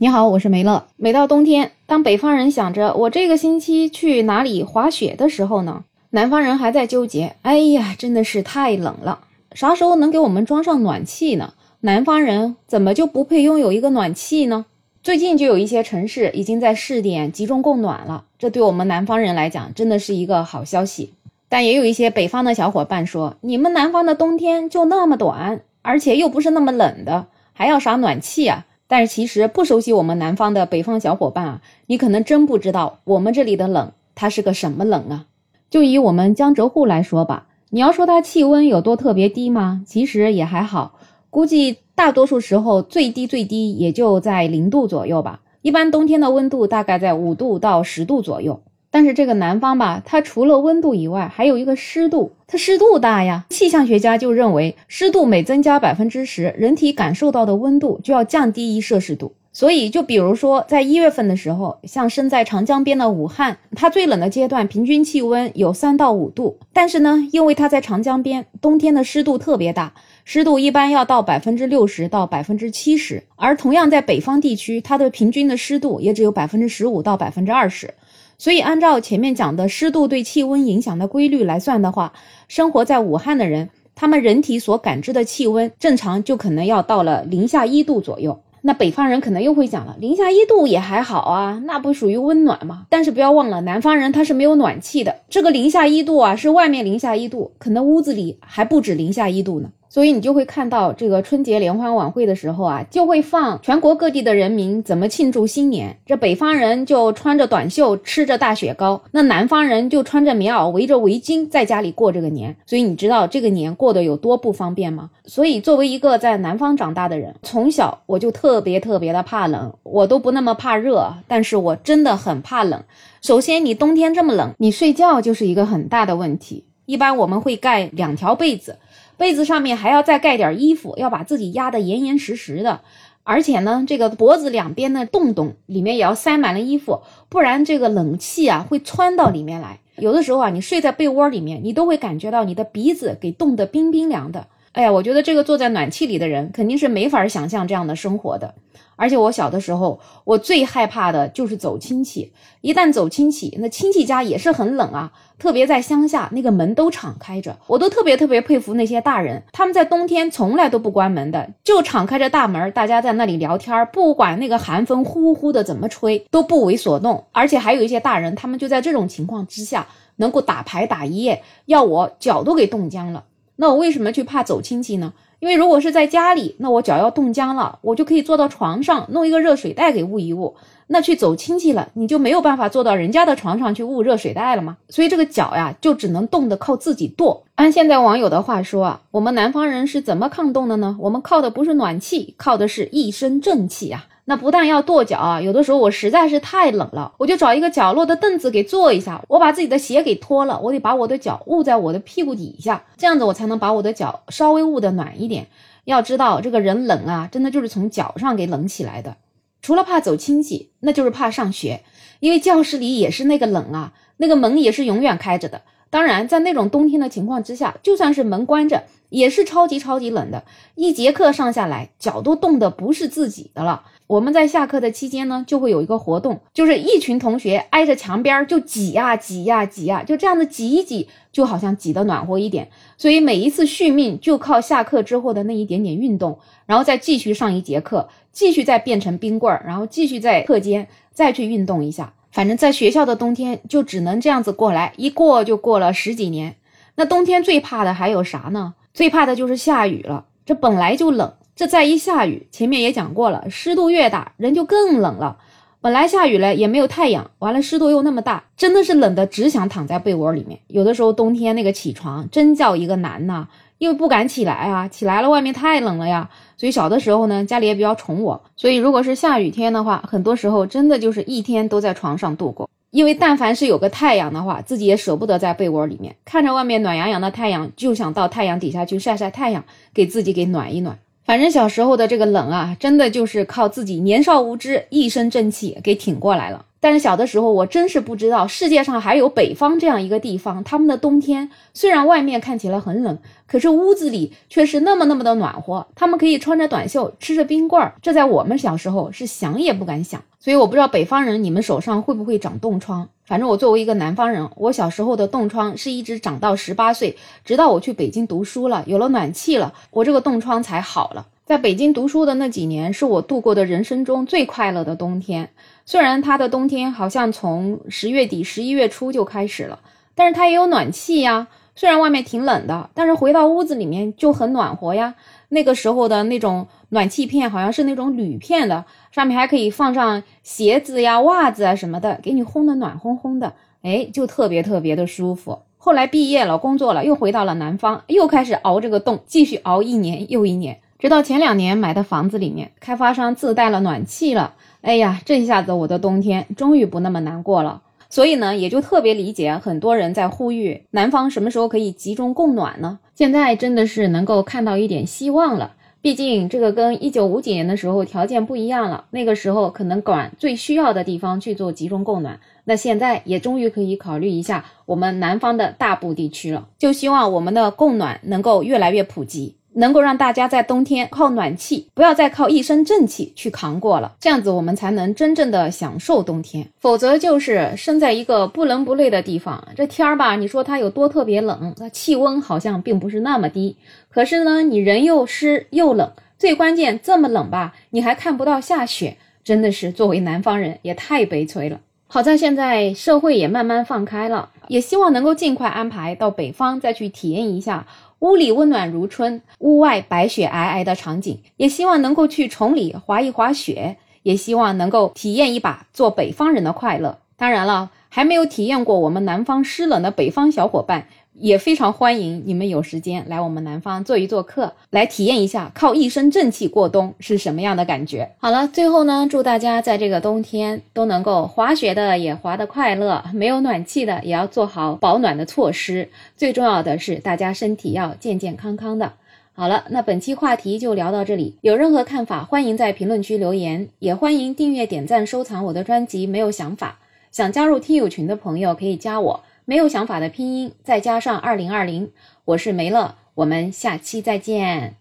[0.00, 0.86] 你好，我是梅乐。
[0.94, 7.34] 每到冬天，当北方人想着我这个星期去哪里滑雪的时候呢，南方人还在纠结。
[7.42, 9.18] 哎呀，真的是太冷了，
[9.54, 11.54] 啥时候能给我们装上暖气呢？
[11.80, 14.66] 南方人怎么就不配拥有一个暖气呢？
[15.02, 21.14] 最近就有一些城市已经在试点集中供暖了，这对我们南方人来讲真的是一个好消息。
[21.48, 27.26] 但也有一些北方的小伙伴说，你们南方的冬天就那么短，而且又不是那么冷的。
[27.52, 28.64] 还要啥暖气啊？
[28.88, 35.26] 但是其实不熟悉我们南方的北方小伙伴啊，你可能真不知道我们这里的冷，它是个什么冷啊？
[35.70, 39.82] 就以我们江浙沪来说吧，你要说它气温有多特别低吗？
[39.86, 45.42] 其实也还好，估计大多数时候最低最低也就在零度左右吧。
[45.60, 48.62] 一般冬天的温度大概在五度到十度左右。
[48.90, 53.44] 但是这个南方吧，它除了温度以外，还有一个湿度，它湿度大呀。
[53.50, 59.34] 气象学家就认为，湿度每增加百分之十，人体感受到的温度就要降低一摄氏度。
[59.50, 66.58] 所以，就比如说在一月份的时候，像身在长江边的武汉，它最冷的阶段平均气温有三到五度。
[66.72, 69.92] 但是呢，因为它在长江边，冬天的湿度特别大，
[70.24, 73.24] 湿度一般要到百分之六十到百分之七十。
[73.34, 77.92] 而同样在北方地区，它的平均的湿度也只有百分之十五到百分之二十。
[78.38, 82.12] 所以，按照前面讲的湿度对气温影响的规律来算的话，
[82.46, 88.40] 生活在武汉的人，他们人体所感知的气温正常就可能要到了零下一度左右。
[88.62, 92.86] 那北方人可能又会讲了，零下一度也还好啊，那不属于温暖吗？
[92.88, 99.70] 但是不要忘了，南方人他是没有暖气的，这个零下一度啊，是外面零下一度，可能屋子里还不止零下一度呢。
[99.90, 105.96] 所以你就会看到这个春节联欢晚会的时候啊，就会放全国各地的人民怎么庆祝新年。
[106.04, 112.54] 这北方人就穿着短袖吃着大雪糕，那南方人就穿着棉袄围着围巾在家里过这个年。
[112.66, 115.10] 所以你知道这个年过得有多不方便吗？
[115.24, 122.82] 所以作为一个在南方长大的人，从小我就特别特别的怕冷，我都不那么怕热，但是我真的很怕冷。
[123.22, 126.64] 首先你冬天这么冷，你睡觉就是一个很大的问题。
[126.84, 128.78] 一般我们会盖两条被子。
[129.18, 132.80] 被子上面还要再盖点衣服，要把自己压得严严实实的，
[133.24, 139.80] 而且呢，这个脖子两边的洞洞里面也要塞满了衣服，不然这个冷气啊会窜到里面来。
[139.96, 144.46] 有的时候啊，你睡在被窝里面，你都会感觉到你的鼻子给冻得冰冰凉的。
[144.78, 148.54] 哎呀，我觉得这个坐在暖气里的人肯定是没法想象这样的生活的。
[148.94, 152.32] 而且我小的时候，我最害怕的就是走亲戚。
[152.60, 157.58] 一旦走亲戚，那亲戚家也是很冷啊，特别在乡下，那个门都敞开着。
[157.66, 167.24] 我都特别特别佩服那些大人，他们在冬天从来都不关门的，就敞开着大门，大家在那里聊天，不管那个寒风呼呼的怎么吹，都不为所动。
[167.32, 173.24] 而且还有一些大人，他们就在这种情况之下，能够打牌打一夜，要我脚都给冻僵了。
[173.60, 175.12] 那我为什么去怕走亲戚呢？
[175.40, 180.54] 因为如果是在家里，那我脚要冻僵了，我就可以坐到床上弄一个热水袋给捂一捂。
[180.86, 184.76] 那去走亲戚了，你就没有办法坐到人家的床上去捂热水袋了吗？
[184.88, 187.42] 所以这个脚呀，就只能冻得靠自己跺。
[187.56, 190.96] 按现在网友的话说啊，我们南方人是怎么抗冻的呢？
[191.00, 194.06] 我们靠的不是暖气，靠的是一身正气啊。
[194.28, 205.46] 那不但要跺脚啊，有的时候我实在是太冷了，我就找一个角落的凳子给坐一下，我把自己的鞋给脱了，我得把我的脚捂在我的屁股底下，这样子我才能把我的脚稍微捂得暖一点。
[205.86, 209.16] 要知道，这个人冷啊，真的就是从脚上给冷起来的。
[209.62, 211.82] 除了怕走亲戚，那就是怕上学，
[212.20, 215.62] 因为教室里也是那个冷啊，那个门也是永远开着的。
[215.90, 220.44] 当然，在那种冬天的情况之下，就算是门关着，也是超级超级冷的。
[220.74, 223.84] 一节课上下来，脚都冻得不是自己的了。
[224.06, 232.68] 我们在下课的期间呢，就会有一个活动，就是一群同学挨着墙边就挤呀挤呀挤呀，就这样子挤一挤，就好像挤得暖和一点。
[232.96, 242.12] 所以每一次续命就靠下课之后的那一点点运动，然后再继续上一节课，继续再变成冰棍儿，然后继续在课间再去运动一下。
[242.30, 246.56] 反正在学校的冬天就只能这样子过来，一过就过了十几年。
[246.96, 248.74] 那冬天最怕的还有啥呢？
[248.92, 250.26] 最怕的就是下雨了。
[250.44, 255.38] 这本来就冷，这再一下雨，前面也讲过了，湿度越大，人就更冷了。
[255.80, 260.58] 本来下雨了也没有太阳，完了湿度又那么大，真的是冷的只想躺在被窝里面。
[260.66, 263.46] 有的时候冬天那个起床真叫一个难呐。
[263.78, 272.68] 因为不敢起来啊，起来了外面太冷了呀，所以小的时候呢，家里也比较宠我，所以如果是下雨天的话，很多时候真的就是一天都在床上度过。
[272.90, 280.98] 因为但凡是有个太阳的话，自己也舍不得在被窝里面看着外面暖洋洋的太阳，就想到太阳底下去晒晒太阳，给自己给暖一暖。
[281.28, 286.64] 反正小时候的这个冷啊，真的就是靠自己年少无知、一身正气给挺过来了。
[286.80, 295.86] 但是小的时候，我真是不知道世界上还有北方这样一个地方，他们的冬天虽然外面看起来很冷，可是屋子里却是那么那么的暖和。
[295.94, 300.22] 他们可以穿着短袖，吃着冰棍儿，这在我们小时候是想也不敢想。
[300.40, 303.10] 所以我不知道北方人你们手上会不会长冻疮。
[303.28, 307.14] 反正我作为一个南方人，我小时候的冻疮是一直长到十八岁，
[307.44, 311.26] 直到我去北京读书了，有了暖气了，我这个冻疮才好了。
[311.44, 315.50] 在北京读书的那几年，是我度过的人生中最快乐的冬天。
[315.84, 319.78] 虽然它的冬天好像从十月底、十一月初就开始了，
[320.14, 321.48] 但是它也有暖气呀。
[321.78, 325.14] 虽然外面挺冷的，但是回到屋子里面就很暖和呀。
[325.48, 335.60] 那个时候的那种暖气片好像是那种铝片的，上面还可以放上鞋子呀、袜子啊什么的，给你烘得暖烘烘的，哎，就特别特别的舒服。
[335.76, 340.80] 后来毕业了，工作了，又回到了南方，又开始熬这个冻，继续熬一年又一年。
[340.98, 344.54] 直到前两年买的房子里面，开发商自带了暖气了。
[344.80, 347.82] 哎呀，这一下子我的冬天终于不那么难过了。
[348.08, 352.98] 所以呢，也就特别理解很多人在呼吁南方什么时候可以集中供暖呢？
[353.14, 355.74] 现在真的是能够看到一点希望了。
[356.00, 366.68] 毕竟这个跟一九五几年的时候条件不一样了，那个时候可能管最需要的地方去做集中供暖，那现在也终于可以考虑一下我们南方的大部地区了。
[366.78, 369.56] 就希望我们的供暖能够越来越普及。
[369.78, 376.66] 能够让大家在冬天靠暖气，不要再靠一身正气去扛过了，这样子我们才能真正的享受冬天。
[376.80, 381.72] 否则就是生在一个不冷不热的地方，这天儿吧，你说它有多特别冷？
[381.78, 383.76] 那气温好像并不是那么低，
[384.10, 391.80] 可是呢，你人又湿又冷，最关键这么冷吧，你还看不到下雪，真的是作为南方人也太悲催了。
[392.08, 397.86] 好在现在社会也慢慢放开了，也希望能够尽快安排到北方再去体验一下。
[398.20, 407.18] 屋里温暖如春，屋外白雪皑皑的场景，也希望能够去崇礼滑一滑雪，也希望能够体验一把做北方人的快乐。
[407.36, 411.06] 当然了，还没有体验过我们南方湿冷的北方小伙伴。
[411.40, 418.30] 也非常欢迎你们有时间来我们南方做一做客，来体验一下靠一身正气过冬是什么样的感觉。
[418.38, 426.08] 好了，最后呢，祝大家在这个冬天都能够滑雪的也滑得快乐，没有暖气的也要做好保暖的措施。
[426.36, 429.12] 最重要的是，大家身体要健健康康的。
[429.52, 436.26] 好了，那本期话题就聊到这里，有任何看法欢迎在评论区留言，也欢迎订阅、点赞、收藏我的专辑。
[436.28, 437.00] 没有想法，
[437.32, 439.40] 想加入听友群的朋友可以加我。
[439.68, 442.10] 没有想法的拼音，再加上二零二零，
[442.46, 444.97] 我是梅乐，我们下期再见。